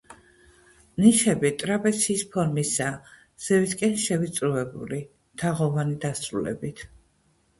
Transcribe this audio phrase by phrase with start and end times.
[1.01, 3.13] ნიშები ტრაპეციის ფორმისაა,
[3.47, 5.01] ზევითკენ შევიწროებული,
[5.43, 6.85] თაღოვანი დასრულებით.